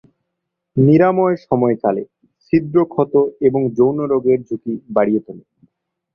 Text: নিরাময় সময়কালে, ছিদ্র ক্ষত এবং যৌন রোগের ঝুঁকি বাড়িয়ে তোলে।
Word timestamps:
নিরাময় 0.77 1.35
সময়কালে, 1.45 2.03
ছিদ্র 2.45 2.77
ক্ষত 2.85 3.13
এবং 3.47 3.61
যৌন 3.77 3.97
রোগের 4.11 4.39
ঝুঁকি 4.47 4.73
বাড়িয়ে 4.95 5.21
তোলে। 5.25 5.43